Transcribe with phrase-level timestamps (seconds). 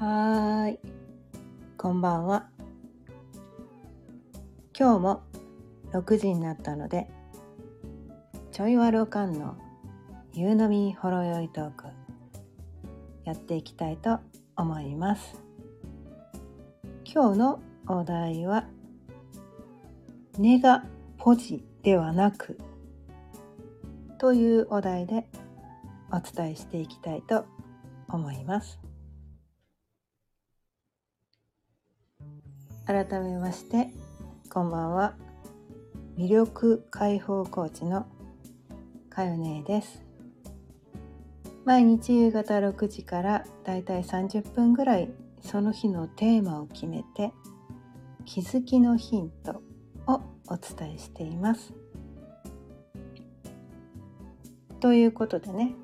[0.00, 0.78] はーい、
[1.76, 2.48] こんばんは。
[4.74, 5.22] 今日も
[5.92, 7.06] 6時になったので、
[8.50, 9.58] ちょいわるおかんの
[10.32, 11.84] 夕飲みほろよいトーク、
[13.24, 14.20] やっていきたいと
[14.56, 15.38] 思います。
[17.04, 18.64] 今日のお題は、
[20.38, 20.82] ネガ
[21.18, 22.56] ポジではなく、
[24.16, 25.28] というお題で
[26.10, 27.44] お伝えしていきたいと
[28.08, 28.89] 思います。
[32.90, 33.92] 改めまして
[34.52, 35.14] こんばんは。
[36.18, 38.08] 魅力解放コーチの
[39.08, 40.02] かよねです。
[41.64, 45.08] 毎日夕方6時からだいたい30分ぐらい
[45.40, 47.32] その日のテーマを決めて
[48.24, 49.62] 気づきのヒント
[50.08, 51.72] をお伝えしています。
[54.80, 55.76] ということでね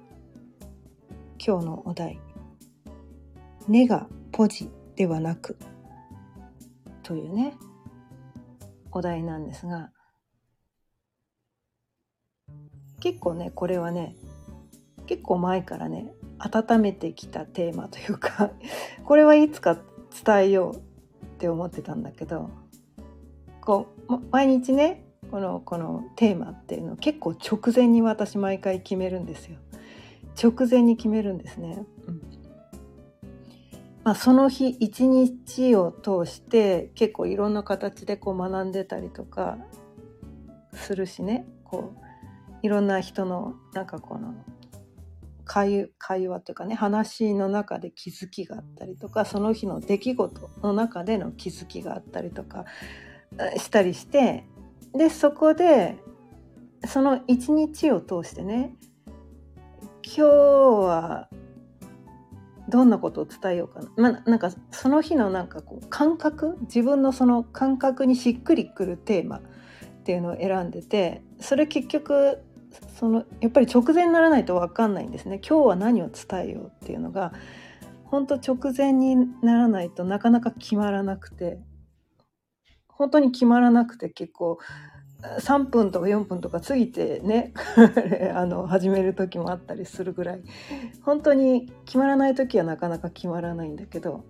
[1.39, 2.19] 今日のお題
[3.69, 5.57] 「ネガポジ」ではなく
[7.07, 7.55] 「というね
[8.91, 9.93] お題なんですが
[12.99, 14.17] 結構ねこれはね
[15.07, 18.51] 結構前からね温めてきたテーマというか
[19.07, 19.79] これはいつか
[20.25, 20.77] 伝えよう
[21.25, 22.51] って思ってたんだけど
[23.61, 29.59] こう毎日ねこのこのテーマっていうの結構直前に私毎回決めるんですよ。
[30.43, 31.87] 直前に決めるんですね。
[32.09, 32.36] うん
[34.07, 39.59] まあ、その日一日を通して結構いろんな形でこう学んでたりとか
[40.73, 41.45] するしね。
[41.65, 42.07] こう
[42.63, 44.33] いろんな人のなんかこの
[45.45, 52.65] 会会話というかね話の中で気づきがあったりとかその日の出来事の中での気づきがあったりとか
[53.57, 54.45] したりして
[54.95, 55.97] でそこで
[56.87, 58.77] その一日を通してね
[60.05, 61.29] 今日は
[62.69, 63.91] どんなことを伝えようかな。
[63.97, 69.41] まあ、なんかその日のなんかこう感覚自分のその感覚にしっくりくるテーマっ
[70.05, 72.43] ていうのを選んでてそれ結局
[72.99, 75.41] そのやっぱり直前にならないと分かんないんですね。
[75.47, 77.33] 今日は何を伝えようっていうのが
[78.05, 81.59] 本当直前にならないとなかなか決まらなくて
[82.89, 84.59] 本当に決まらなくて結構
[85.41, 87.53] 3分とか4分とか過ぎてね
[88.35, 90.43] あの始める時もあったりするぐらい。
[91.03, 94.25] 本当に決まらない時はなかなか決まらないんだけど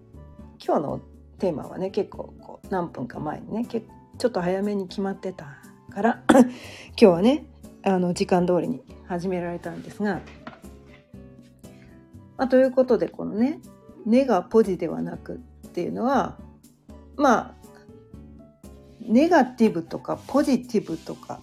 [0.65, 1.01] 今日の
[1.39, 5.47] テーマはね結構こう何分か前にねちょっと早めに決まってた
[5.91, 6.47] から 今
[6.97, 7.47] 日はね
[7.83, 10.21] あの時間通りに始められたんですが、
[12.37, 13.61] まあ、ということでこのね
[14.05, 16.37] 「ネがポジではなく」っていうのは
[17.17, 17.55] まあ
[19.09, 21.41] ネガティブとかポジティブとか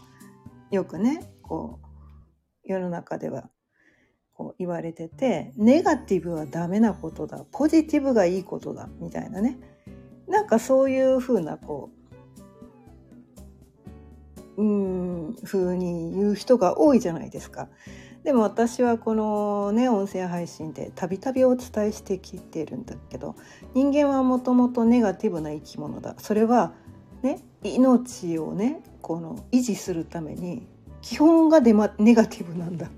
[0.72, 1.88] よくねこう
[2.63, 3.50] 世の中では
[4.34, 9.59] こう言われててネガティブはダメなことだポジティブがいいことだみたいなね
[10.28, 11.91] なんかそういうふうなこ
[14.57, 17.69] ううん風に言う人が多いじゃないですか。
[18.23, 23.35] でも私はこのね音声配信でたびたびお伝えしてきているんだけど
[23.73, 26.73] 人間はもともとネガティブな生き物だそれは
[27.23, 30.67] ね命をねこの維持するために
[31.01, 32.95] 基本がデマネガティブなんだって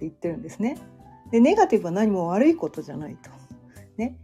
[0.00, 0.78] 言ってるんですね。
[1.30, 3.30] でネガティブは何も悪いことじゃないと。
[3.96, 4.18] ね。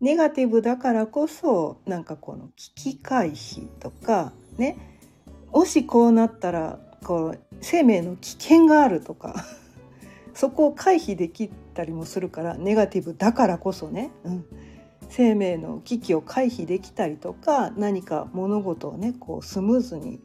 [0.00, 4.78] ネガティブだからこそなんかこの危機回避とかね
[5.52, 9.44] もしこうなったらこう生命の危険があるとか
[10.34, 14.44] そこを回避できたりもするからネガティブだからこそね、うん、
[15.08, 20.20] 生命の危機を回避できたりとか何か物事をねこうスムーズに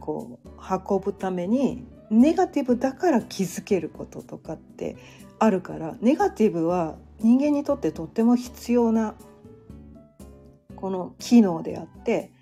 [0.00, 0.48] こう
[0.90, 4.96] 運ぶためにネガティブだから気づけることとかって
[5.38, 9.14] あるからネガティブは人間にとってとっても必要な
[10.76, 12.32] この機能であって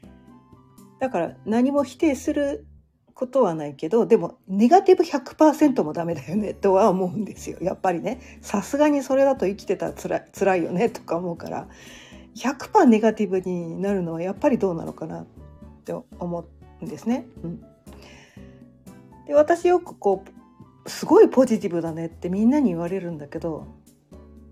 [1.00, 2.66] だから何も否定する
[3.14, 7.58] ことはないけどでもネガティブ100%もダメだよねとは思うんですよ。
[7.60, 8.20] やっぱりね。
[8.42, 11.68] さすがにそれだと生きてたらつらいよねとか思うから。
[12.34, 15.26] 100%ネガティブになるのはやっぱりどうなのかなっ
[15.84, 16.44] て思
[16.80, 17.26] うんですね。
[17.42, 17.60] うん、
[19.26, 20.24] で私よくこ
[20.84, 23.66] うすごいポジティブだねってみんなに言われるんだけど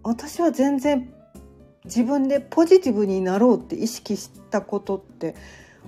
[0.03, 1.13] 私は全然
[1.85, 5.35] 自分でポジティブになろうって意識したことって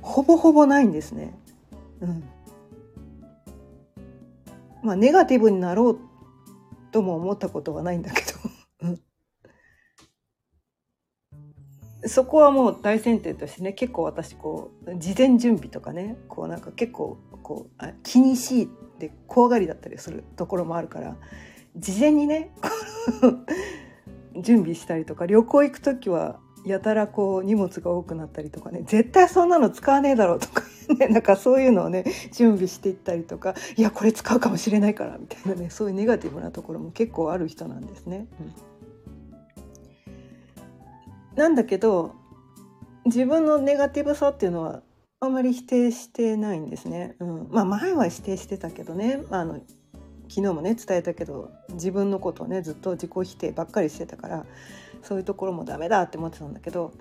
[0.03, 1.35] ほぼほぼないんですね。
[2.01, 2.25] うん、
[4.85, 5.99] まあネガティブになろう
[6.93, 8.55] とも思ったことはないんだけど。
[12.07, 21.17] そこはもう大前提としてね結構私こう事前準備とかねこうなんか結構こうあ気にしいで怖がりだったりするところもあるから
[21.77, 22.55] 事前にね
[24.37, 28.83] 準備したりとか旅行行く時はやたらこう荷物が多くなったりとかね。
[28.87, 30.63] 絶対そんなの使わねえだろうとか、
[30.99, 33.55] ね、なんかそういうのをね準備していったりとか。
[33.77, 35.71] いやこれ使うかもしれないからみたいなね。
[35.71, 38.27] そういうネガティブなところも結構ある人なんですね。
[41.35, 42.15] うん、なんだけど
[43.05, 44.83] 自分のネガティブさっていうのは
[45.21, 47.17] あんまり否定してないんですね。
[47.21, 49.23] うん、まあ前は否定してたけどね。
[49.31, 49.61] あの
[50.29, 54.47] 昨日もね伝えたけど自分のことをねずっと自己否定ばっかりしてたから
[55.03, 56.93] そういうところもダメだって思ってたんだけど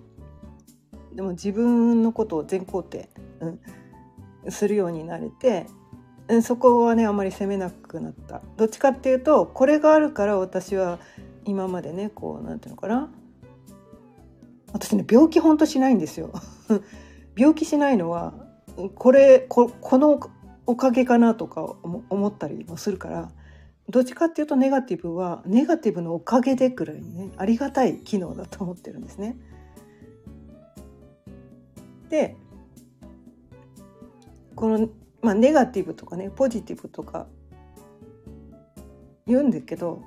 [1.14, 3.10] でも自分のことを全肯定、
[3.40, 5.68] うん、するようになれて
[6.42, 8.42] そこはねあんまり責めなくなった。
[8.56, 11.00] どっちかっていうとこれがあるから私は
[11.46, 13.10] 今までねこうなんていうのかな
[14.72, 16.32] 私ね病気ほんとしないんですよ。
[17.36, 18.34] 病気しないのは
[18.96, 20.20] これここの
[20.66, 23.32] おかげかなとか思ったりもするから
[23.90, 29.38] どっちかっていうとネガティブはネガティブのおかげでくらいにねありがたい機能だと思ってるんですね。
[32.10, 32.38] で
[34.56, 34.88] この、
[35.22, 37.28] まあ、ネガティブとかねポジティブとか
[39.26, 40.02] 言うんだけど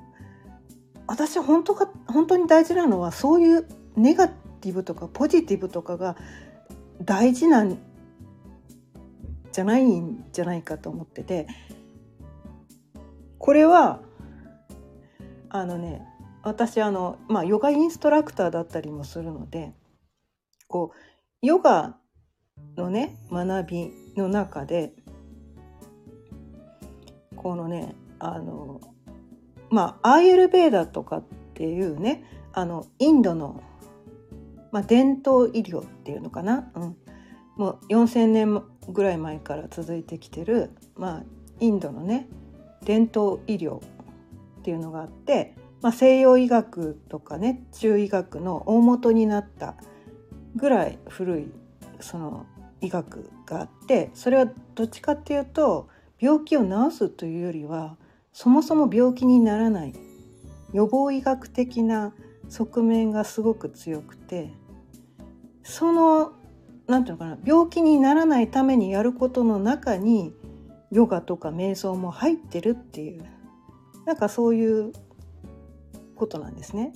[1.06, 3.66] 私本当か本当に大事なのはそういう
[3.96, 6.16] ネガティブとかポジティブとかが
[7.02, 7.78] 大事なん
[9.56, 11.46] じゃないんじゃないかと思ってて
[13.38, 14.02] これは
[15.48, 16.06] あのね
[16.42, 19.72] 私あの、まあ、ヨガインストラクターだったりもするので
[20.68, 21.96] こうヨガ
[22.76, 24.92] のね学びの中で
[27.34, 28.82] このねあの
[29.70, 31.24] まあアーユルベーダとかっ
[31.54, 33.62] ていうねあのインドの、
[34.70, 36.96] まあ、伝統医療っていうのかな、うん、
[37.56, 41.22] もう4,000年ぐらい前から続いてきてる、まあ、
[41.60, 42.28] インドのね
[42.84, 43.80] 伝統医療っ
[44.62, 49.74] ていうのがあって、まあ、西洋医学とかね中医学の大元になった
[50.54, 51.52] ぐらい古い
[52.00, 52.46] その
[52.80, 55.88] 医学があってそれはどっちかっていうと
[56.20, 57.96] 病気を治すというよりは
[58.32, 59.94] そもそも病気にならない
[60.72, 62.12] 予防医学的な
[62.48, 64.50] 側面がすごく強くて
[65.62, 66.32] その
[66.86, 70.34] 何て言うのかな病気にならないためにやることの中に
[70.90, 73.24] ヨガとか瞑想も入ってるっていう
[74.04, 74.92] なんかそういう
[76.14, 76.92] ことなんですね。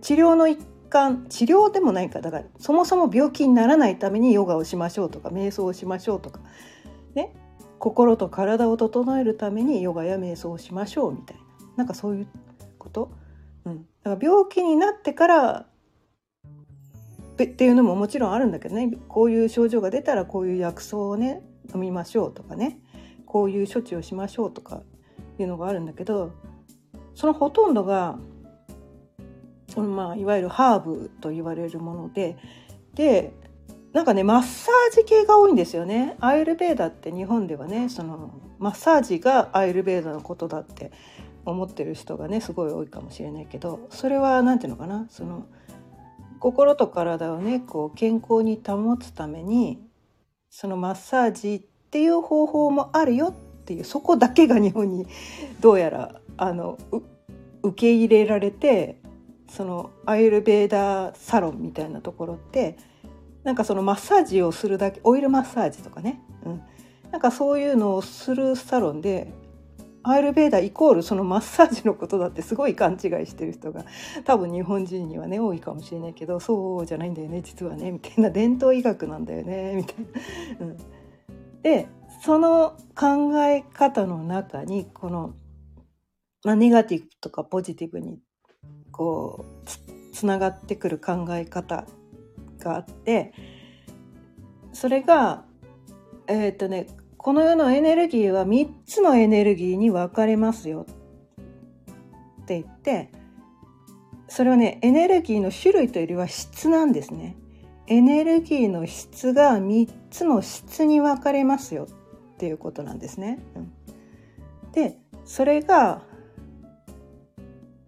[0.00, 0.60] 治療の一
[0.90, 2.20] 環治療でもないか。
[2.20, 6.40] だからそもそも病気にならないためにヨガをしましょうとか瞑想をしましょうとか
[7.14, 7.34] ね。
[7.78, 11.42] 心と体を整えるためにヨガや瞑想をしましょうみたいな。
[11.78, 12.26] なんかそういう
[12.78, 13.10] こと、
[13.64, 15.66] うん、だから病気になってから
[17.38, 18.92] っていうのももちろんあるんだけどね。
[19.08, 21.42] こういう症状が出たらこういう薬草をね
[21.74, 22.78] 飲みましょうとかね。
[23.24, 24.82] こういう処置をしましょうとか
[25.38, 26.32] いうのがあるんだけど
[27.14, 28.18] そのほとんどが、
[29.74, 32.36] まあ、いわゆるハーブと言われるもので
[32.94, 33.32] で
[33.94, 36.16] なんかねマッサージ系が多いんですよね。
[36.20, 40.92] アイルベーダって日本ではねそのマッサージがアイルベーダのことだって
[41.46, 45.06] 思ってる人がねすごい多いかもしれないけどそれは何て言うのかな？
[45.08, 45.46] その
[46.42, 49.78] 心と体をねこう健康に保つために
[50.50, 53.32] そのマッサージっていう方法もあるよっ
[53.64, 55.06] ていうそこだけが日本に
[55.60, 56.78] どうやらあの
[57.62, 59.00] 受け入れられて
[59.48, 62.76] そのアイルベーダーサロンみたいなところって
[63.44, 66.62] なんかそのマッサージをするだけオイルマッサージとかね、うん、
[67.12, 69.32] なんかそういうのをするサロンで
[70.04, 73.84] アイルベーダイコールそのマッサージのことだってすごい勘違いしてる人が
[74.24, 79.96] 多分日本人にはね多いかもしれないけどそうじゃないんだよね実はねみたいな伝統医学なんだよね みたい
[80.58, 80.66] な。
[80.66, 80.76] うん、
[81.62, 81.88] で
[82.22, 85.34] その考え方の中にこの、
[86.44, 88.20] まあ、ネガティブとかポジティブに
[88.90, 91.86] こうつながってくる考え方
[92.58, 93.32] があって
[94.72, 95.44] それが
[96.28, 96.86] えっ、とね
[97.22, 100.86] この世のエネルギーは3つのエネルギーに分かれますよ
[102.42, 103.12] って言って
[104.26, 107.36] それはねエネルギーの種類というよりは質なんですね。
[107.86, 111.86] エネルギーの質が3つの質に分かれますよ
[112.34, 113.38] っていうことなんですね、
[114.72, 116.02] でそれが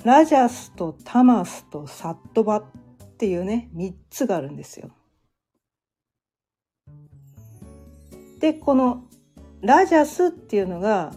[0.05, 2.65] ラジャスとタマスとサットバっ
[3.19, 4.91] ていうね3つがあるんですよ。
[8.39, 9.05] でこの
[9.65, 11.15] ラジャスっていうのが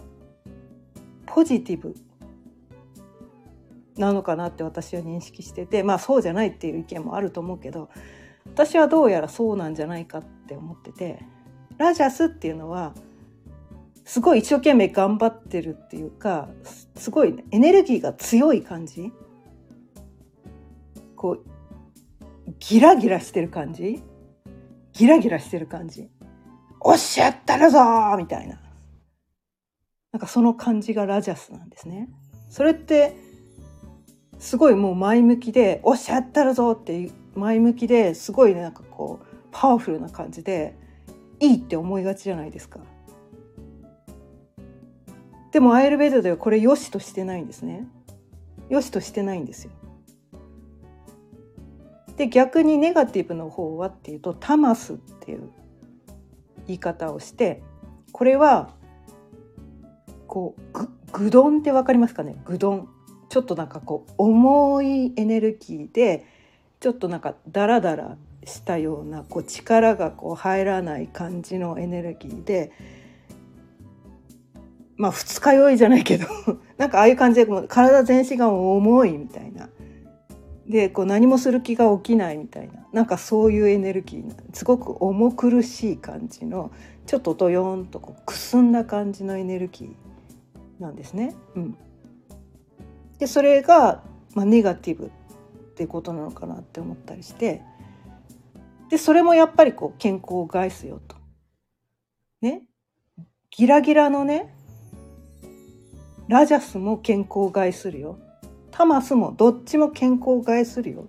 [1.26, 1.94] ポジティブ
[3.96, 7.90] なのかなって私は認識しててまあそうじゃないっていう意見もあると思うけど
[8.46, 11.22] 私はどうやらそうなんじゃないかって思ってて
[11.76, 12.94] ラジャスっていうのは
[14.04, 16.48] すごい一生懸命頑張ってるっていうか
[16.96, 19.12] すごいエネルギーが強い感じ。
[21.14, 21.44] こう
[22.58, 24.02] ギラギラしてる感じ。
[24.94, 26.08] ギラギラしてる感じ。
[26.80, 27.80] おっしゃったるぞ
[28.16, 28.60] みたいな
[30.12, 32.08] なんかその感じがラジャスなんですね
[32.48, 33.16] それって
[34.38, 40.76] すごいもう前向きでおっしゃったるぞって前向きですごいなんかこうパワフルな感じで
[41.40, 42.80] いいって思いがちじゃないですか。
[45.52, 47.86] でもアイルベードではこれ良しとしてないんですね。
[48.68, 49.72] 良しとしてないんですよ。
[52.16, 55.50] で逆にネガティブの方はっていうとタマスっていう
[56.68, 57.62] 言い方をして
[58.12, 58.70] これは
[60.26, 60.88] こうぐ
[61.24, 62.36] ぐどんって分かりますかね？
[62.44, 62.88] ぐどん
[63.28, 66.24] ちょっとなんかこう重いエネルギーで
[66.80, 72.72] ちょっとなんかダラダラしたようなこう力がこう入らない感じのエネルギーで
[74.96, 76.26] まあ二日酔いじゃないけど
[76.76, 79.68] なんかああいう感じで体全身が重いみたいな。
[80.68, 86.70] でこう何もする気が起きないみたいななんかそういうエネルギーすごく重苦しい感じの
[87.06, 91.34] ちょっとドヨーンとこうくすんだ感じのエネルギーなんですね。
[91.56, 91.78] うん、
[93.18, 95.10] でそれが、まあ、ネガティブっ
[95.74, 97.62] てことなのかなって思ったりして
[98.90, 101.16] でそれもやっぱりこう健康を害すよと。
[102.42, 102.62] ね
[103.50, 104.54] ギラギラのね
[106.28, 108.18] ラジャスも健康を害するよ。
[108.78, 111.08] タマスもどっちも健康を害するよ。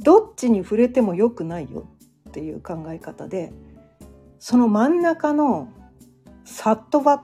[0.00, 1.88] どっちに触れても良くないよ
[2.28, 3.54] っていう考え方で
[4.38, 5.70] その真ん中の
[6.44, 7.22] サットバっ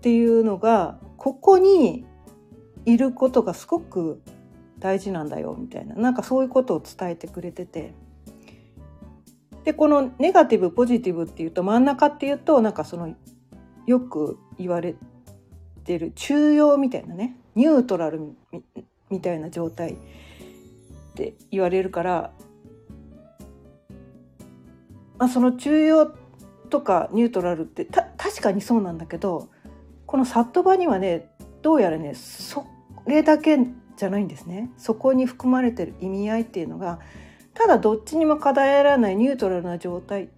[0.00, 2.04] ていうのがここに
[2.84, 4.20] いることがすごく
[4.80, 7.94] 大事なんだよみたいななんかそういうことを伝えてくれてて
[9.62, 13.14] でこのネガティブポジティブっていうと真ん中っていうとなんかその
[13.86, 14.96] よく言われ
[15.84, 18.20] てる中庸みたいなねニュートラル
[19.10, 19.96] みたいな状態っ
[21.14, 22.32] て言われるから、
[25.18, 26.14] まあ、その中庸
[26.70, 29.48] とかニュートラルって確かにそうなんだけど
[30.06, 31.30] このサットバにはね
[31.60, 32.66] どうやらねそ
[33.06, 33.58] れだけ
[33.96, 34.70] じゃないんですね。
[34.78, 36.98] そこに含まれてる意味合いっていうのが
[37.54, 40.28] ただどっちにも偏らないニュートラルな状態。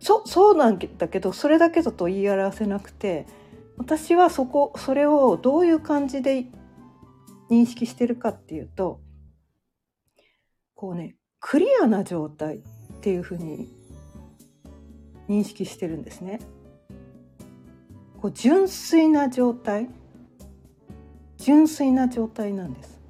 [0.00, 3.26] そそうなんだけどそれだけだと言い表せなくて
[3.80, 6.44] 私はそこそれをどういう感じで
[7.50, 9.00] 認識してるかっていうと
[10.74, 12.60] こうねクリアな状態っ
[13.00, 13.70] ていうふうに
[15.30, 16.40] 認識してるんですね。
[18.20, 19.88] こう純粋な状態
[21.38, 23.00] 純粋な状態なんです。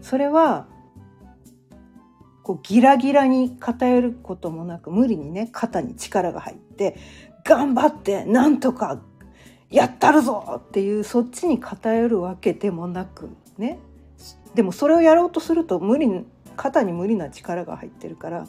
[0.00, 0.68] それは
[2.44, 6.96] こうギラギラに偏ることもなく無理にね肩に力が入って
[7.46, 9.00] 頑張ってなんとか
[9.70, 13.78] やったるぞっていうそっちに偏るわけでもなくね
[14.54, 16.08] でもそれをやろうとすると無理
[16.56, 18.46] 肩に無理な力が入ってるから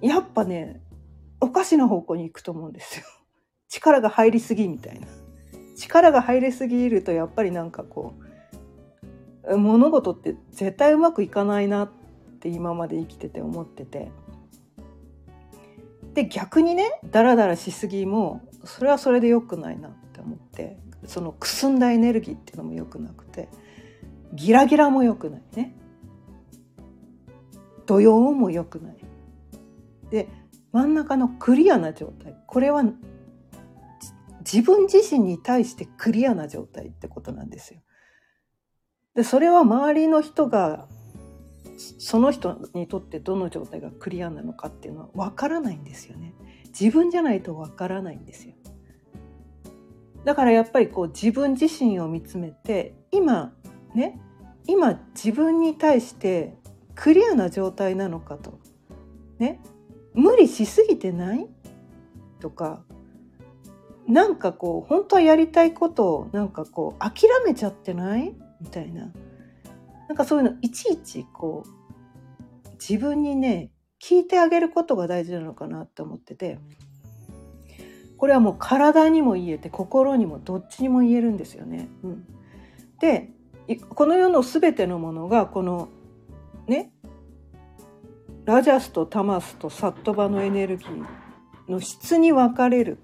[0.00, 0.80] やっぱね
[1.40, 3.04] おかしな方向に行くと思うんですよ。
[3.68, 5.08] 力が入りすぎみたいな。
[5.76, 8.14] 力が入りすぎるとやっぱりなんかこ
[9.44, 11.90] う物事って絶対うまくいかないなっ
[12.40, 14.10] て今まで生きてて思ってて
[16.14, 23.48] で逆にねダラダラしすぎもそれはそれで良くないなって思ってそのくすんだエネルギーっていうのも良くなくて
[24.34, 25.74] ギラギラも良くないね。
[27.86, 28.96] 土曜も良くない。
[30.10, 30.28] で
[30.72, 32.34] 真ん中のクリアな状態。
[32.46, 32.82] これは
[34.40, 37.80] 自分自身に対してクリアな状態ってことなんですよ。
[39.14, 40.88] でそれは周りの人が
[41.76, 46.34] その人にとってどの状態がクリアなのかっていうのは分からないんですよね。
[46.78, 48.54] 自分じゃないと分からないんですよ。
[50.24, 53.52] だからやっぱりこう自分自身を見つめて今
[53.94, 54.20] ね
[54.66, 56.54] 今自分に対して
[56.94, 58.60] クリアな状態なのかと
[59.38, 59.60] ね
[60.14, 61.48] 無理しすぎてない？
[62.38, 62.84] とか
[64.06, 68.34] なんかこう本当はやりたいことをなんかこう諦めちゃってない？
[68.60, 69.12] みたいな
[70.12, 76.58] なんかそういうのいちいちこう自分にね聞いてあげることが大事なのかなって思ってて
[78.18, 81.88] これはもう体にも言えて心にもどっちにも言えるんですよね。
[82.02, 82.26] うん、
[83.00, 83.30] で
[83.88, 85.88] この世の全てのものがこの
[86.66, 86.92] ね
[88.44, 92.98] ラジャスとタマスとサットバのエネルギーの質に分かれる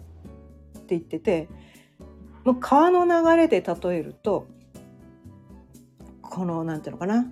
[0.76, 1.48] って言ってて
[2.44, 4.46] もう川の流れで例えると
[6.28, 7.26] この何ていうのかな？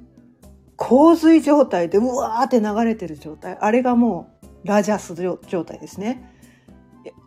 [0.76, 4.30] 洪水状態でうわーって流れてる状態あれがも
[4.64, 6.32] うラジャス状態ですね。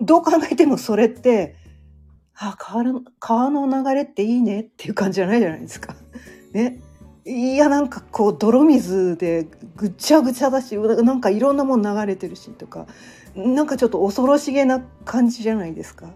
[0.02, 1.56] どう考えてもそれって
[2.36, 5.96] あ川の川の流れっていいねっていう感じじゃないじゃないですか。
[6.54, 6.80] ね。
[7.26, 12.88] いやなんかこう泥水でぐちゃぐちゃだしなんかいろんなもん流れてるしとか
[13.36, 16.10] なんかちょっと恐ろしげな感じじゃないですか。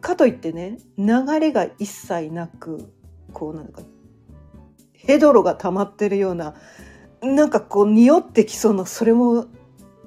[0.00, 1.06] かといってね流
[1.38, 2.92] れが一切なく
[3.32, 3.82] こうなんか
[4.92, 6.54] ヘドロが溜まってるような
[7.22, 9.46] なんかこう匂ってきそうなそれも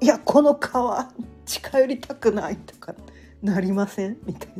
[0.00, 1.10] いやこの川
[1.44, 2.94] 近寄りたくないとか
[3.42, 4.18] なりません？
[4.26, 4.50] みたい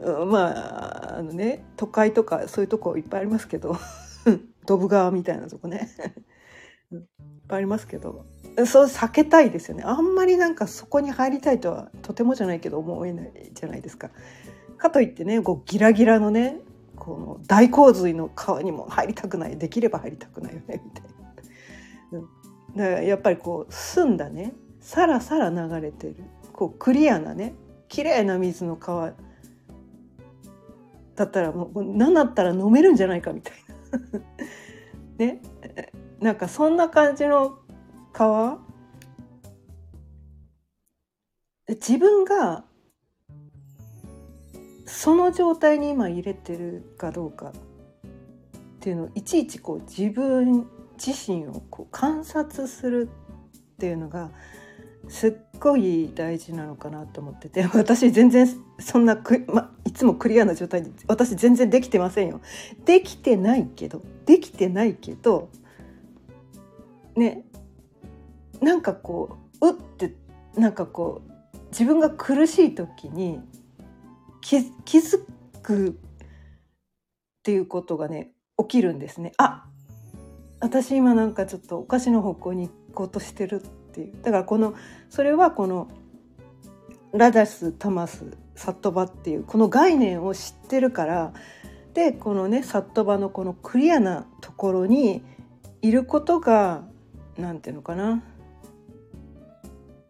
[0.00, 0.24] な。
[0.26, 3.76] まああのね都会とかそういうとこいっぱいありますけど。
[4.66, 5.90] ドブ川みたいなとこね。
[6.90, 7.00] いっ
[7.48, 8.24] ぱいありますけど。
[8.66, 9.82] そう避けたいですよね。
[9.84, 14.10] あんまりなんかそこに入りたいとはとてもじゃないけど思えないじゃないですか。
[14.78, 16.60] かといってねこうギラギラのね
[17.04, 21.02] この大洪水の川にも入りたくないできれば入りたくないよねみたい
[22.12, 22.20] な。
[22.76, 26.16] だからやっぱりこう澄んだねさらさら流れてる
[26.52, 27.54] こうクリアなね
[27.88, 29.12] 綺麗な水の川
[31.14, 34.20] だったらもう何だったら飲めるんじゃないかみたいな。
[35.18, 35.42] ね。
[36.20, 37.58] なんかそんな感じの
[38.12, 38.58] 川？
[41.68, 42.64] 自分が
[44.86, 47.52] その状態に今入れてるかどうかっ
[48.80, 50.66] ていうのをいちいちこう自分
[51.04, 53.08] 自身をこう観察する
[53.74, 54.30] っていうのが
[55.08, 58.46] すっごい大事なのかなと思ってて 私全然
[58.78, 62.40] そんなく、ま、いつもクリアな状態に私全然できてませんよ。
[62.84, 65.48] できてないけどできてないけど
[67.16, 67.44] ね
[68.60, 70.14] なんかこううって
[70.56, 73.40] なんかこう自分が苦しい時に
[74.44, 75.24] 気気づ
[75.62, 75.92] くっ
[77.42, 79.32] ていうことがね起きるんですね。
[79.38, 79.64] あ
[80.60, 84.12] 私今なんかちょっとお菓子の方向に行こうとしてるっていう。
[84.22, 84.74] だからこの
[85.08, 85.88] それはこの
[87.12, 91.32] ラダスタマスサットバっていうこの概念を知ってるから
[91.94, 95.22] でこのねサットバのこのクリアなところに
[95.80, 96.84] いることが
[97.38, 98.22] 何て言うのかな。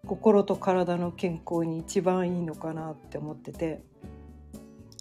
[0.09, 3.94] 心と体の健康に一番いいのかなって思ってて。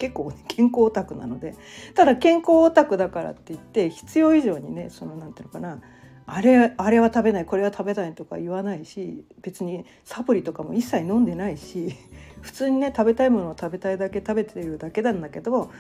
[0.03, 1.55] 結構、ね、健康オタクなので
[1.95, 5.81] ただ健康オタクだからって言って必要以上にねその何て言うのかな
[6.25, 11.95] あれあれは食べないこれは食べないとか言わないし別にサプリとかも一切飲んでないし
[12.41, 15.71] 普通にね食べたいものを食べたいだけ食べてるだけなんだけど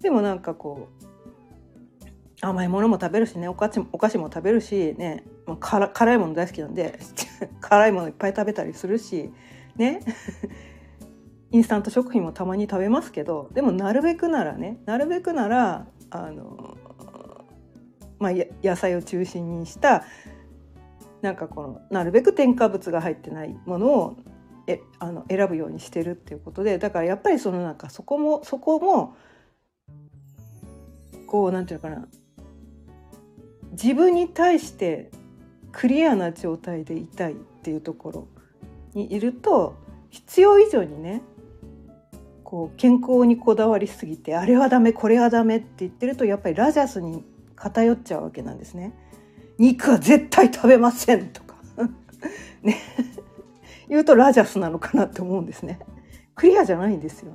[0.00, 5.24] でもなんかこう甘いものも食べるしねお菓子お菓子も食べるしね
[5.58, 7.00] 辛辛いもの大好きなんで
[7.60, 9.32] 辛いものいっぱい食べたりするし
[9.74, 10.00] ね。
[11.52, 16.76] インスタント食品もたまに食べますけどでもなるべくならねなるべくならあの、
[18.18, 20.04] まあ、野菜を中心にした
[21.20, 24.16] なんかこのなるべく添加物が入ってないものを
[24.66, 29.16] えあの選ぶようにしてるっていうことでだからやっぱりそのなんかそこもそこも
[31.26, 32.06] こうなんていうかな
[33.72, 35.10] 自分に対して
[35.72, 38.28] クリアな状態でいたいっていうところ
[38.94, 39.76] にいると
[40.10, 41.22] 必要以上にね
[42.52, 47.24] こう健康にこだわりすぎてあれはダメこれはダメって言ってるとやっぱりラジャスに
[47.56, 48.92] 偏っちゃうわけなんですね。
[49.56, 51.54] 肉は絶対食べませんとか
[52.62, 52.76] ね
[53.88, 55.78] 言うとラジャスなのかなって思うんですね。
[56.34, 57.32] クリアじゃないんですよ。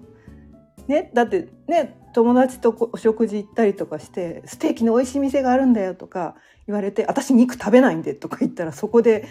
[0.88, 6.36] ね、だってね友達とお食事行ったりとかしてステーキの美味しい店があるんだよとか
[6.67, 9.27] 言われて私肉食べないんでとか言ったらそこで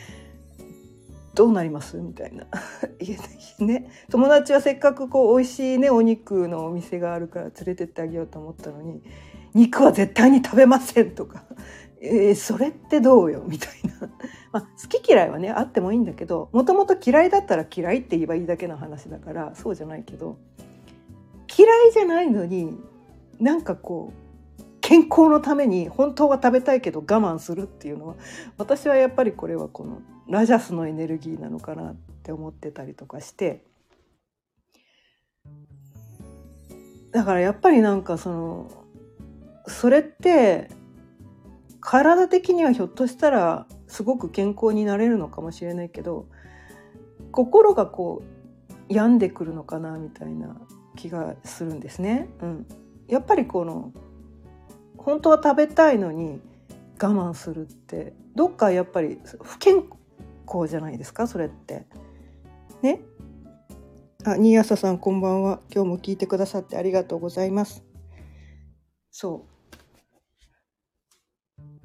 [1.37, 1.99] どうなります？
[1.99, 2.46] みたいな。
[3.64, 9.03] ね、友達はせっかくこう美味しいねお肉のお店があるから連れてってあげようと思ったのに
[9.55, 11.44] 肉は絶対に食べませんとか、
[12.01, 13.44] えー、それってどうよ？
[13.46, 13.68] みたい
[14.01, 14.09] な、
[14.53, 20.38] まあ、好き嫌いはねあってもいいんだけどもともと嫌いだったら嫌いって言えばいいだけの話だからそうじゃないけど
[21.57, 22.79] 嫌いじゃないのに
[23.38, 24.26] なんかこう
[24.87, 28.14] 健康のために本当は食べたいけど我慢するっていうのは
[28.57, 33.64] 私はやっぱりこれはこのラジャスのエネルギーなのかなって思ってたりとかして
[37.11, 38.70] だからやっぱりなんかその
[39.66, 40.70] それって
[41.81, 46.29] 体的にはひょっとしたらすごく健康になれるのかもしれないけど
[47.33, 50.57] 心がこう病んでくるのかなみたいな
[50.94, 52.29] 気がするんですね。
[52.40, 52.66] うん、
[53.09, 53.92] やっぱりこの
[55.07, 56.40] 本当は食べたいのに
[57.01, 58.12] 我慢するって。
[58.35, 59.85] どっかやっぱり不健
[60.53, 61.29] 康じゃないですか？
[61.29, 61.87] それって。
[62.83, 63.01] ね？
[64.25, 65.61] あ新朝さんこんばんは。
[65.73, 67.85] 今日も聞いてくださってありがとうございます。
[69.12, 69.51] そう。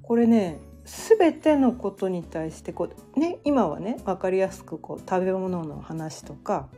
[0.01, 6.69] これね全てのことに対してこう、ね、今はね分かりやすくこう食べ物の話とか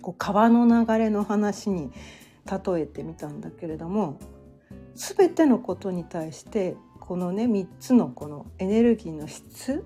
[0.00, 1.92] こう川の流れの話に
[2.46, 4.18] 例えてみたんだけれども
[4.94, 9.84] 全てのことに対してこのね3つのこのエネルギーの質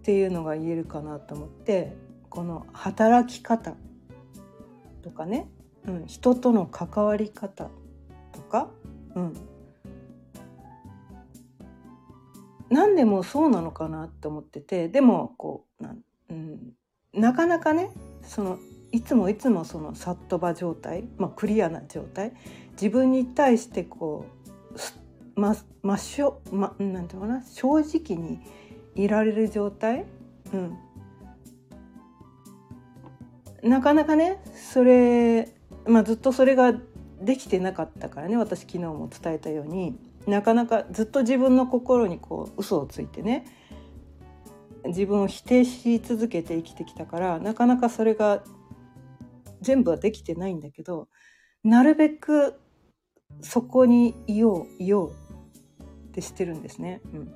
[0.00, 1.96] っていうのが言えるかなと思って
[2.28, 3.74] この働き方
[5.02, 5.48] とかね、
[5.86, 7.70] うん、人との関わり方
[8.32, 8.68] とか、
[9.14, 9.36] うん、
[12.70, 15.94] 何でもそうなのかなって思っててでもこうな,、
[16.30, 16.72] うん、
[17.12, 17.90] なかなかね
[18.22, 18.58] その
[18.92, 22.32] いつもいつもそのサットバ状態、まあ、クリアな状態
[22.80, 24.26] 自分に対してこ
[25.36, 28.40] うま真正、ま、なんていうかな正直に
[28.94, 30.04] いられる状態、
[30.52, 30.78] うん、
[33.70, 35.48] なかなかねそれ、
[35.86, 36.74] まあ、ずっとそれが
[37.20, 39.98] できてなかったからね私昨日も伝えたように。
[40.28, 43.46] なかなかずっと自分の心にこう嘘をついてね
[44.84, 48.44] 自分を否定し続けて生きてきたからなかなかそれが
[49.62, 51.08] 全部はできてないんだけど
[51.64, 52.60] なるべく
[53.40, 57.00] そこにいよういようってしてるんですね。
[57.12, 57.32] うん、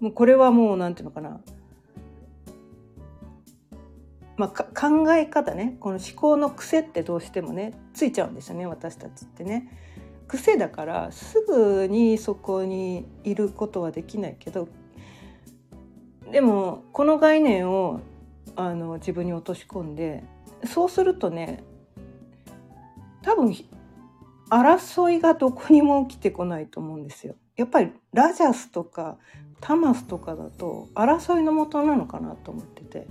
[0.00, 1.40] もうこれはもう何て言うのかな
[4.36, 9.68] まあ、考え方ねこの思考の癖ってどうしてもねついちゃうんですよね私たちってね。
[10.28, 14.68] 癖だからすぐにそこにいることはできないけど
[16.30, 18.00] でもこの概念を
[18.54, 20.22] あの自分に落とし込んで
[20.64, 21.64] そうするとね
[23.22, 23.54] 多分
[24.50, 27.36] 争いがどこにも起きてこないと思うんですよ。
[27.56, 29.18] やっぱりラジャスとか
[29.60, 33.06] タマスとかだと争いのもとなのかなと思ってて、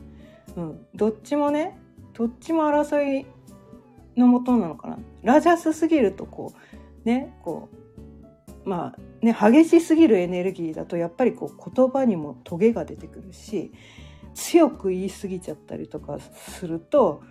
[0.56, 1.78] うん、どっちもね
[2.14, 3.26] どっちも争い
[4.18, 4.98] のもとなのかな。
[5.24, 6.54] ラジャスすぎるとこ
[7.06, 7.70] うねこ
[8.66, 13.72] うまあね激しすぎるエネルギーだとやっぱりこう言葉にもトゲが出てくるし
[14.34, 17.22] 強く言い過ぎちゃったりとかすると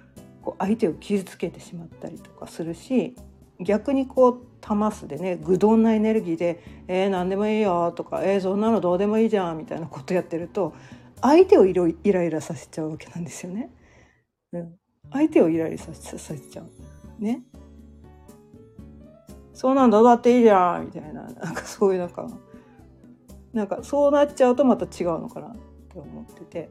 [0.49, 3.15] こう相手を傷つけてしまったりとかするし
[3.61, 10.73] 逆にこう玉すでね愚鈍なエネルギーで「えー、何でもいいよ」とか「えー、そんなのどうでもいいじゃん」みたいなことやってると
[11.21, 13.71] 相手をイライラさせちゃうわけなんですよね。
[14.53, 14.75] うん、
[15.13, 17.23] 相手をイライラさせちゃう。
[17.23, 17.43] ね。
[19.53, 22.27] そうなんだだっていいじゃんみたいななんかそういうなんか
[23.53, 25.57] なんかそうなっちゃうとまた違うのかなっ
[25.89, 26.71] て思ってて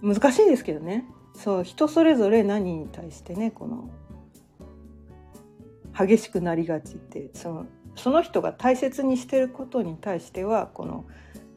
[0.00, 3.90] 難しいですけどねそう人それぞれ何に対してねこの
[5.96, 7.66] 激しくなりがちってその
[7.96, 11.04] その人が大切にしてることに対してはこの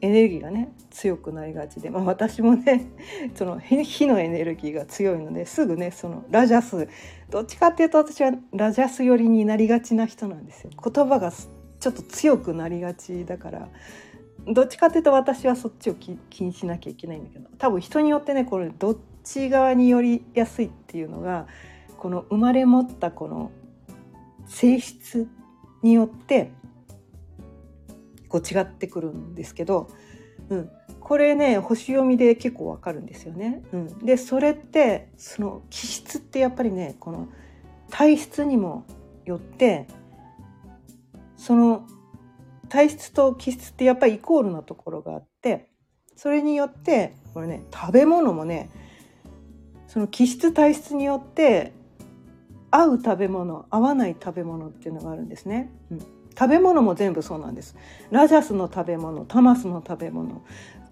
[0.00, 2.86] エネルギーがね強くなりがちで、まあ、私もね
[3.34, 6.88] その火のエネルギーが強いのですぐねそのラジャス
[7.30, 10.70] どっちかっていうと私はラジャス寄りになりがちな人なんですよ。
[10.70, 13.68] 言葉がちょっと強くなりがちだから
[14.46, 18.96] どっちかっていうと私はそっちを気にしなきゃいけないんだけど多分人によってねこれどっ
[19.28, 21.46] ち側に寄りやすいっていうのが
[21.98, 23.50] この生まれ持ったこの
[24.46, 25.28] 性質
[25.82, 26.50] によって
[28.28, 29.88] こう違ってくるんですけど、
[30.48, 33.62] うん、これね星読みで結構わかるんですよね。
[33.72, 37.28] うん、でそれってその気質ってやっぱりねこの
[37.90, 38.86] 体質にも
[39.24, 39.86] よって
[41.36, 41.86] その
[42.68, 45.70] 体質と気質ってやっぱりイコールなところがあって
[46.16, 48.68] それによってこれね食べ物もね
[49.98, 51.72] その気質体質によって
[52.70, 55.72] 合う食べ物合わない食べ物っていうのがあるんですね。
[55.90, 55.98] うん。
[56.38, 57.74] 食べ物も全部そうなんです。
[58.12, 60.44] ラジャスの食べ物タマスの食べ物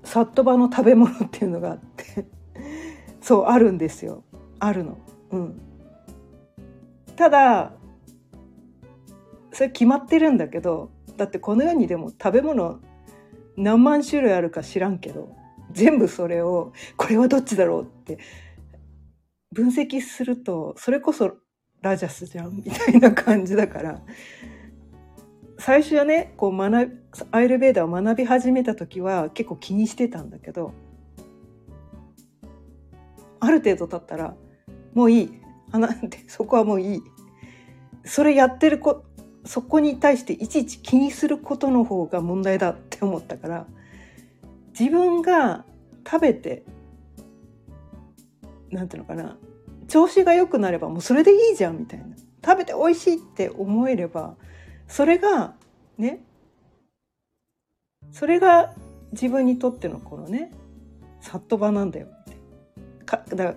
[0.02, 2.26] サットバの食べ物っていうのがあって
[3.22, 4.24] そうあるんですよ。
[4.58, 4.98] あるの。
[5.30, 5.60] うん。
[7.14, 7.74] ただ
[9.52, 12.80] それ決まってるんだけどだってこの世にでも食べ物
[13.56, 15.32] 何万種類あるか知らんけど
[15.70, 18.18] 全部それをこれはどっちだろうって
[19.56, 21.38] 分析するとそれこそ
[21.80, 24.02] ラジャスじゃんみたいな感じだから
[25.58, 26.86] 最初はねこう学
[27.30, 30.74] アイルベーダーを学び始めた時は結構気にしてたんだけど
[33.40, 34.34] ある程度経ったら
[34.92, 35.40] もういい。
[35.72, 37.02] 離てそこはもういい。
[38.04, 39.04] それやってるこ
[39.44, 43.66] そこに対していちいち気にすることの方が問題だって思ったから
[44.78, 45.64] 自分が
[46.06, 46.64] 食べて
[48.70, 49.36] なんていうのかな。
[49.88, 52.06] 調子が良くなればもうそれでいいじゃんみたいな。
[52.44, 54.36] 食べて美味しいって思えれば
[54.88, 55.54] それが
[55.98, 56.20] ね。
[58.12, 58.74] それが
[59.12, 60.52] 自分にとってのこのね
[61.20, 62.08] さっと場なんだよ。
[63.04, 63.54] かだから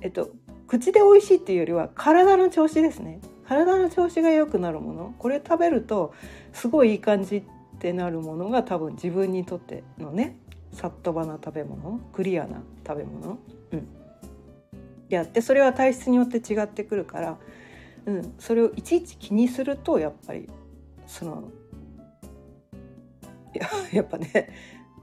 [0.00, 0.30] えっと
[0.66, 3.20] 口で美味しいっていうよりは体の調子ですね。
[3.46, 5.14] 体の調子が良くなるもの。
[5.18, 6.14] これ食べると
[6.52, 7.42] すごいいい感じっ
[7.78, 10.38] てなるものが多分自分にとってのね
[10.72, 11.98] さっとばな食べ物。
[12.12, 13.38] クリアな食べ物、
[15.16, 17.38] うん、やってそれは体質によって違ってくるから、
[18.06, 20.48] うん、それをいちいち気にするとやっぱり
[21.06, 21.50] その
[23.54, 24.52] ややっぱね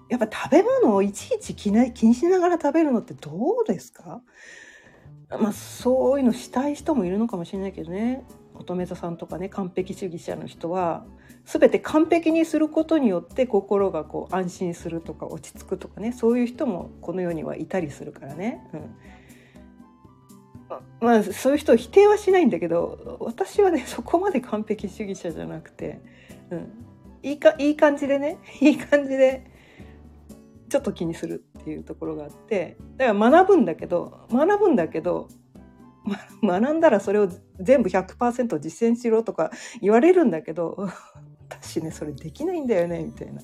[0.10, 3.32] やっぱ食べ物をいちいち気に気にしながら食べるのってど
[3.64, 4.22] うですか？
[5.30, 8.26] まあそういうのしたい人もいるのかもしれないけどね。
[8.56, 11.06] 乙女座さんとかね完璧主義者の人は
[11.46, 18.68] 全て完璧にすることによって心がこう安心するとか落ち着くとかねそういう人もこの世にはいたりするからね。
[18.74, 18.96] うん。
[21.02, 26.02] まあそういう人を否定はしないんだけど私はね そこまで完璧主義者じゃなくて、
[26.52, 26.70] うん、
[27.24, 29.46] いいかいい感じでね いい感じで
[30.70, 35.28] ちょっと気にするっていうところがあってだから学ぶんだけど学ぶんだけど
[36.44, 37.28] 学んだらそれを
[37.60, 39.52] 全部100%実践しろとか
[39.82, 40.90] 言われるんだけど
[41.50, 43.42] 私ねそれできないんだよねみたいな。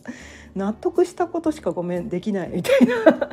[0.56, 3.30] 納得したことしかごめんできないみたいな。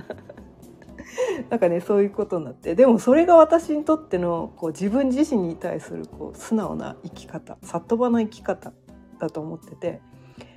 [1.50, 2.74] なんかねそういうことになって。
[2.74, 8.72] でもそれが私にとってのこう自分自身に対するこう素直な生き方里場の生き方
[9.18, 10.00] だと思ってて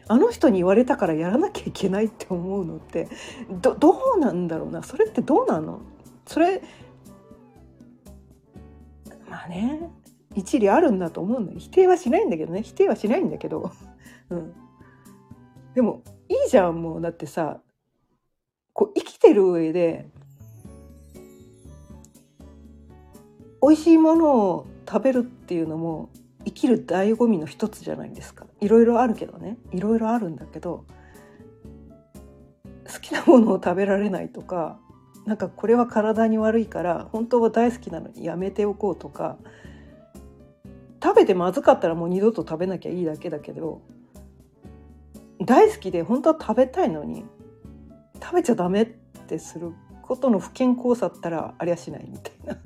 [0.07, 3.07] あの人に言われたからやらなきゃいけないって思うのって
[3.61, 4.83] どどうなんだろうな。
[4.83, 5.81] それってどうなの？
[6.25, 6.61] それ
[9.29, 9.91] まあね
[10.35, 12.61] 一理あるんだと思うんだ否定はしないんだけどね。
[12.61, 13.71] 否定はしないんだけど、
[14.29, 14.53] うん、
[15.73, 17.01] でもいいじゃんもう。
[17.01, 17.61] だってさ
[18.73, 20.09] こう生きてる上で
[23.61, 26.09] 美味しいものを食べるっていうのも
[26.45, 28.45] 生きる醍醐味の一つじゃないですか。
[28.61, 29.57] いろいろあるけどね。
[29.71, 30.85] いろいろあるんだけど
[32.91, 34.77] 好きなものを食べられないとか
[35.25, 39.37] なんかこれは体に悪いから本当は大好きなのにやめておこうとか
[41.03, 43.81] 食べてまずかったらもう二度と食べなきゃいいだけだけど
[45.43, 47.25] 大好きで本当は食べたいのに
[48.21, 48.85] 食べちゃダメっ
[49.27, 52.57] てすることの不健康さったらありゃしないみたいな、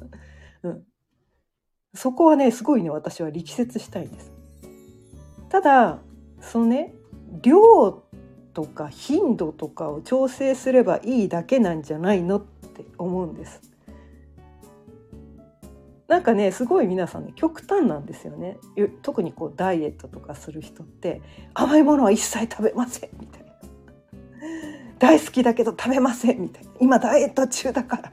[1.94, 4.32] そこはねすごいね私は力説したいです。
[5.50, 6.00] ただ
[6.42, 6.94] そのね
[7.42, 8.04] 量
[8.54, 13.62] とか頻度とかを調整すればいいだけなんじゃないのって思うんです。
[16.08, 18.58] なんかねすごい皆さんね極端なんですよね
[19.04, 21.22] 特にこうダイエットとかする人って
[21.54, 23.50] 甘いものは一切食べませんみたいな
[24.98, 28.12] 大好きだけど食べませんみたいな今ダイエット中だから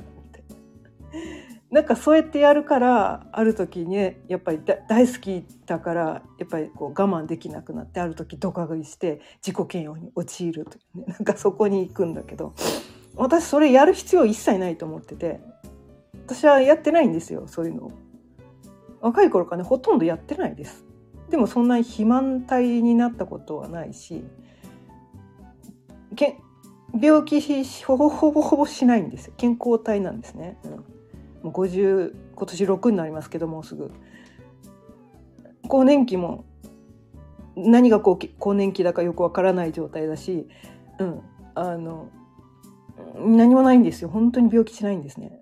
[1.76, 12.54] なんかそうやってやるからある時に、ね、やっぱり大好きだからやっぱりこう我慢できなくなってある時ドカ食いして自己嫌悪に陥るという、ね、 なんかそこに行くんだけど
[13.14, 15.38] 私それやる必要一切ないと思ってて
[16.24, 17.90] 私はやってないんですよそういうの
[19.02, 20.82] 若い頃からねほとんどやってないです。
[21.28, 24.24] でもそんなに肥満体になったことはないし
[26.14, 26.38] け
[26.98, 27.42] 病気
[27.84, 29.34] ほぼほぼほぼしないんですよ。
[29.36, 30.95] 健康体なんですね、うん。
[31.46, 33.92] もう50今年6になりますけどもうすぐ。
[35.68, 36.44] 更年期も
[37.54, 38.18] 何が更
[38.54, 40.48] 年期だかよくわからない状態だし、
[40.98, 41.20] うん、
[41.54, 42.10] あの
[43.16, 44.08] 何もないんですよ。
[44.08, 45.40] 本当に病気しないんですね。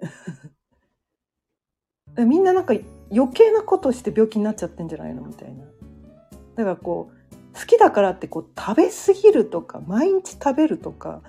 [2.18, 2.74] みんななんか
[3.10, 5.64] 余計なことして病気になっちゃってんじゃないのみたいな。
[5.64, 11.22] だからこう好きだからってこう食べ過ぎるとか毎日食べるとか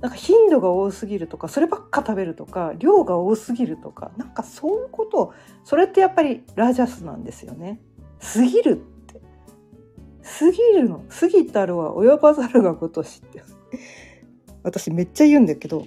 [0.00, 7.80] なんか頻度が多すぎるとかそればっか食べるとか量が多すぎるとかなんかそういうことそれってやっぱりラジャスなんですよね。
[8.34, 9.20] 過ぎるって。
[10.22, 11.04] 過ぎるの。
[11.08, 13.42] 過ぎたるは及ばざるがごとしって。
[14.62, 15.86] 私めっちゃ言うんだけど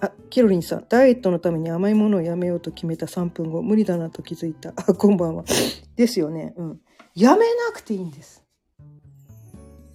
[0.00, 0.84] あキロリンさん。
[0.88, 3.60] ダイエットのために甘いものをやめようと決めた3分後。
[3.62, 4.72] 無理だなと気づいた。
[4.76, 5.44] あこんばんは。
[5.96, 6.54] ですよね。
[6.56, 6.80] うん。
[7.16, 8.45] やめなくていいんです。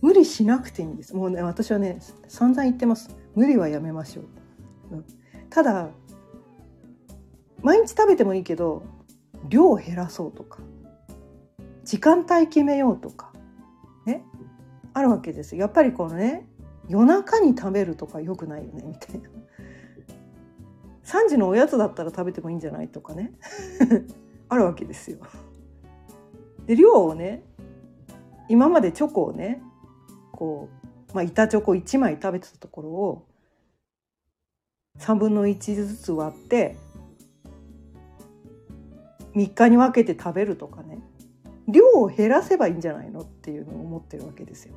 [0.01, 1.15] 無理しなくていいんです。
[1.15, 3.15] もうね私はね散々言ってます。
[3.35, 4.21] 無理はやめましょ
[4.91, 5.05] う、うん、
[5.49, 5.89] ただ
[7.61, 8.83] 毎日食べてもいいけど
[9.47, 10.59] 量を減らそうとか
[11.85, 13.31] 時間帯決めようとか
[14.05, 14.23] ね
[14.93, 16.45] あるわけですやっぱりこのね
[16.89, 19.29] 夜中に食べるとか良くないよねみたいな。
[21.03, 23.33] 3時のおやつだったら食べてもいいんじゃないとかね。
[24.47, 25.17] あるわけですよ。
[26.65, 27.43] で量をね
[28.49, 29.61] 今までチョコをね
[30.41, 30.69] こ
[31.11, 33.27] う、まあ、板チョコ1枚食べてたところを
[34.97, 36.77] 3分の1ずつ割って
[39.35, 40.97] 3日に分けて食べるとかね
[41.67, 44.73] 量を減らせばいいんじゃないのっていうのを思ってるわけですよ。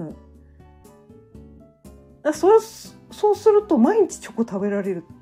[0.00, 0.16] うん、
[2.24, 5.14] だそそうすると毎日チョコ食べられるって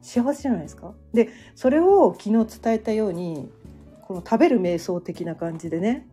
[0.00, 0.94] 幸せじゃないですか？
[1.12, 3.52] でそれを昨日伝えたように
[4.00, 6.08] この食べる瞑想的な感じでね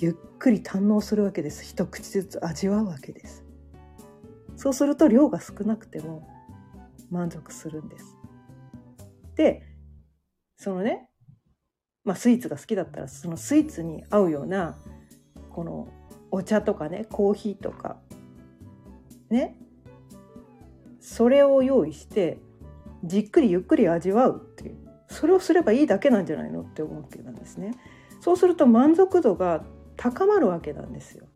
[0.00, 3.44] ゆっくり堪能するわけです一口ずつ味わうわけです
[4.56, 6.28] そうすると量が少なくても
[7.10, 8.16] 満足するんです。
[9.34, 9.62] で
[10.56, 11.08] そのね、
[12.04, 14.76] まあ、スイーツが好きだったらそのスイーツに合うような
[15.50, 15.88] この
[16.30, 17.96] お茶とかねコーヒーとか
[19.30, 19.56] ね
[21.00, 22.38] それを用意して
[23.02, 24.76] じっくりゆっくり味わうっていう
[25.08, 27.72] それをすればいいだけなんじゃないのって思うわけなんですね。
[28.20, 29.64] そうすると満足度が
[30.00, 31.26] 高まるわけなんですよ。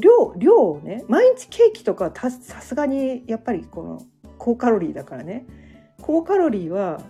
[0.00, 4.02] 量量をね毎日ケーキとかさすがにやっぱりこの
[4.38, 5.46] 高カロリーだからね
[6.00, 7.02] 高カロリーは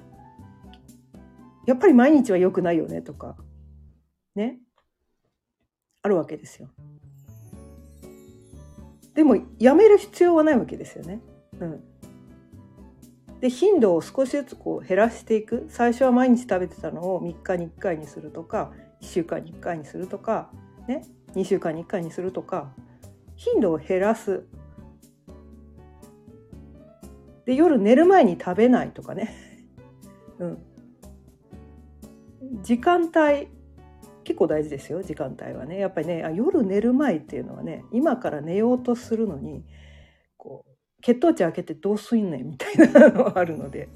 [1.67, 3.37] やっぱり毎日は良くないよねとか
[4.35, 4.59] ね
[6.03, 6.69] あるわけですよ。
[9.15, 11.21] でもやめる必要はないわけですよね。
[11.61, 11.85] うん、
[13.41, 15.67] で頻度を少しずつこう減らしていく。
[15.69, 20.51] 最初は毎日食べてたのを3日に1回にするとか1週間に1回にするとか、
[20.89, 22.73] ね、2週間に1回にするとか
[23.37, 24.47] 頻度を減らす。
[27.47, 29.35] で夜寝る前に食べないとかね、
[30.39, 30.59] うん、
[32.63, 33.49] 時間帯
[34.25, 35.79] 結構大事ですよ時間帯はね。
[35.79, 39.65] やっぱりね夜寝る前っていうのはね今から寝ようとするのに
[41.03, 43.89] 血糖値開けてどうすんねんみたいなのがあるので。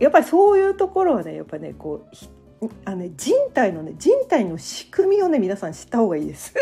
[0.00, 2.06] やっぱりそういうところはねやっぱりねこ
[2.60, 6.54] うあのね人体のね人体の仕組みをね皆さん知った方がいいです。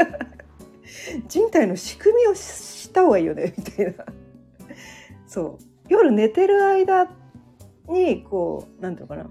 [1.29, 4.05] 人体の仕組みを知った方がいいよねみたいな。
[5.27, 5.59] そう。
[5.89, 7.09] 夜寝てる間
[7.89, 9.31] にこう何て言うのかな。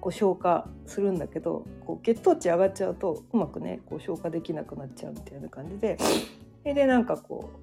[0.00, 5.98] こう消化するんだけどこう血糖値上がっちゃうとうまくねこう消化できなくなっちゃうみたいな感じで。
[5.98, 7.61] それでなんかこう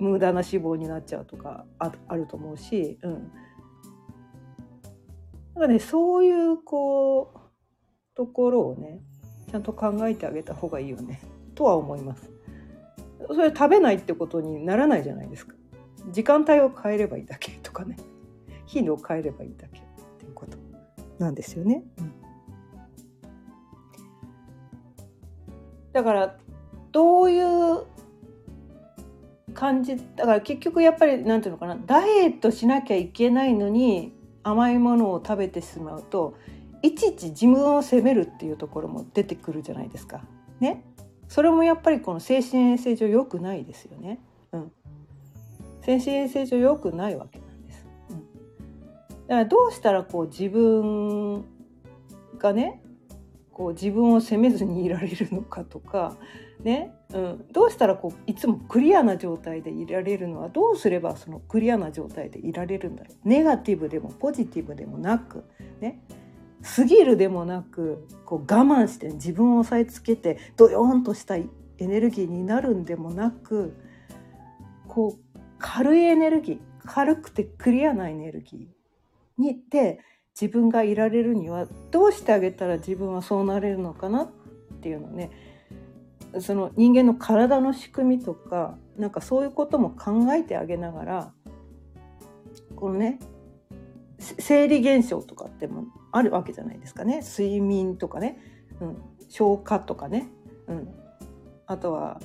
[0.00, 3.12] 無駄な脂肪になっちゃうとかああると思うし、うん、
[5.54, 7.38] なんかねそういうこう
[8.16, 9.00] ところをね
[9.50, 11.20] ちゃんと考えてあげた方がいいよね
[11.54, 12.30] とは思います。
[13.28, 15.54] それ食べないってことにならないじゃないですか。
[16.10, 17.96] 時間帯を変えればいいだけとかね
[18.64, 19.82] 頻度を変えればいいだけっ
[20.18, 20.56] ていうこと
[21.18, 21.84] なんですよね。
[21.98, 22.12] うん、
[25.92, 26.38] だから
[26.90, 27.84] どういう
[29.60, 36.34] 感じだから結局やっぱり何ていうのかなダイエットしなきゃいけないのに甘いものを食べてしまうと
[36.80, 40.22] いちいち自分を責めるっていうところも出てくるじゃないですか。
[40.60, 40.82] ね。
[41.28, 44.18] それもやっぱりこの精神衛生上良くないですよね。
[44.52, 44.72] うん。
[45.82, 47.86] 精神衛生上良くないわけなんです。
[48.08, 51.44] うん、だからどうしたらこう自分
[52.38, 52.82] がね
[53.52, 56.16] こう自分を責めずにいられるのかとか、
[56.62, 56.94] ね。
[57.12, 63.28] うん、どうしたらこういつもクリアな状態でいられるのはどうすればそのクリアな状態でいられるんだろう。
[63.28, 65.44] ネガティブでもポジティブでもなく
[65.80, 66.00] ね。
[66.62, 71.46] 過ぎるでもなくこう我慢して自分を押さえつけてドヨーンとしたエ
[71.78, 73.74] ネルギーになるんでもなく
[74.86, 80.00] こう軽いエネルギー軽くてクリアなエネルギーにって
[80.38, 84.30] 自分がいられるにはどうしてあげたら自分はそうなれるのかなっ
[84.82, 85.30] ていうのね
[86.38, 91.32] その人間の体の仕組みとかなんかそういうことも考えてあげながら
[92.76, 93.18] このね
[94.18, 97.22] 生理現象とかってもあるわけじゃないですかね。
[97.22, 98.38] 睡眠とかね、
[98.80, 100.28] うん、消化とかね、
[100.68, 100.88] うん、
[101.66, 102.20] あとは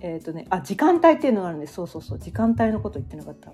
[0.00, 1.74] えっ、ー、とねあ時間帯っていうのがあるんです。
[1.74, 2.18] そうそうそう。
[2.18, 3.52] 時間帯のこと言ってなかった。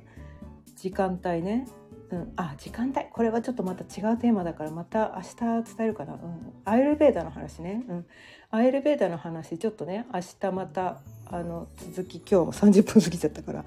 [0.77, 1.67] 時間帯ね。
[2.11, 3.07] うん、あ時間帯。
[3.11, 5.23] これはちょっとまた違うテーマだからまた明
[5.63, 8.07] 日伝えるかな、うん、アイルベーダの話ね、うん、
[8.51, 13.65] アイルベーダの話ちょっとね明日またあの続き今日も30分過ぎちゃったから、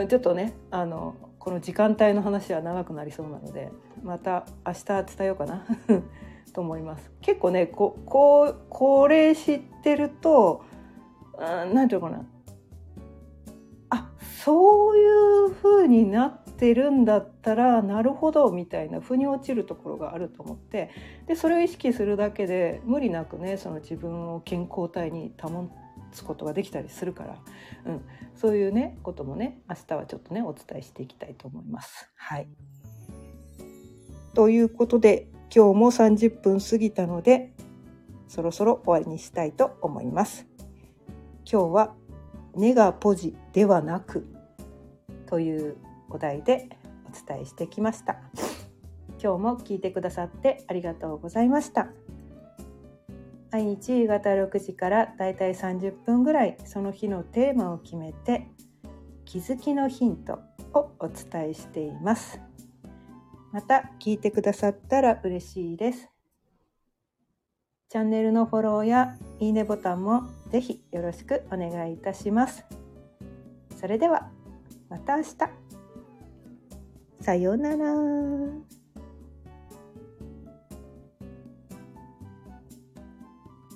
[0.00, 3.70] うん、ちょっとねあのこの時間帯の話は長くなりそうなので
[4.02, 5.64] また明日伝えようかな。
[6.52, 7.10] と思います。
[7.22, 10.64] 結構ねこここれ知ってると
[11.38, 12.26] 何て言うかな。
[13.88, 14.10] あ
[14.44, 20.92] そういう風になてるんだったらなるほどみたいな腑に落ちるところがあると思って
[21.26, 25.68] でそれを意識するだけで無理なくねその自分を健康体に保
[26.12, 27.36] つことができたりするから、
[27.86, 28.02] うん、
[28.36, 32.08] そういうねこともね明日はちょっとねお伝えしていきたいと思います。
[32.14, 32.46] はい
[34.32, 37.54] ということで今日も30分過ぎたので
[38.28, 40.46] そろそろ終わりにしたいと思います。
[41.44, 41.94] 今日は
[42.54, 44.28] ネガポジではなく
[45.26, 45.76] という
[46.12, 46.68] お題で
[47.06, 48.16] お伝えしてきました。
[49.22, 51.88] 今日も聞いてくださってありがとうございました。
[53.50, 58.48] 毎日夕方6時からだいたい30分ぐらいその日のテーマを決めて
[59.24, 60.40] 気づきのヒント
[60.72, 62.40] をお伝えしています。
[63.52, 66.10] また聞いてくださったら嬉しいです。
[67.90, 72.64] チャンネルのフォローやいいねボタンもぜひよろしくお願いいたします。
[73.78, 74.30] それでは
[74.88, 75.81] また明日。
[77.22, 78.81] さようなら。